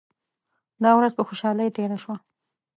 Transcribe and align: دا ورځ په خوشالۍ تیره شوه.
دا 0.83 0.91
ورځ 0.99 1.11
په 1.15 1.23
خوشالۍ 1.27 1.69
تیره 1.77 1.97
شوه. 2.03 2.15